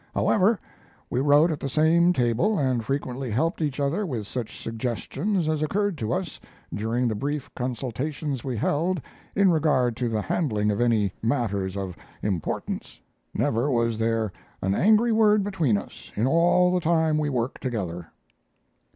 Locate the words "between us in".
15.43-16.25